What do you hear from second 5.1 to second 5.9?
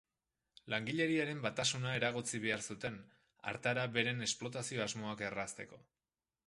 errazteko.